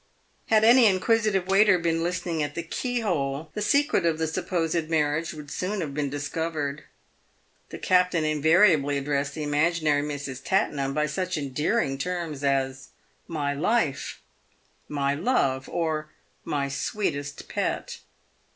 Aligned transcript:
Had 0.47 0.63
any 0.63 0.87
inquisitive 0.87 1.45
waiter 1.45 1.77
been 1.77 2.01
listening 2.01 2.41
at 2.41 2.55
the 2.55 2.63
keyhole, 2.63 3.51
the 3.53 3.61
secret 3.61 4.03
of 4.03 4.17
the 4.17 4.25
supposed 4.25 4.89
marriage 4.89 5.31
would 5.31 5.51
soon 5.51 5.79
have 5.79 5.93
been 5.93 6.09
discovered. 6.09 6.85
The 7.69 7.77
captain 7.77 8.23
invariably 8.25 8.97
addressed 8.97 9.35
the 9.35 9.43
imaginary 9.43 10.01
Mrs. 10.01 10.43
Tattenham 10.43 10.95
by 10.95 11.05
such 11.05 11.37
endearing 11.37 11.99
terms 11.99 12.43
as 12.43 12.87
"my 13.27 13.53
life," 13.53 14.21
"my 14.87 15.13
love," 15.13 15.69
or" 15.69 16.09
my 16.53 16.67
sweetest 16.67 17.47
pet." 17.47 17.99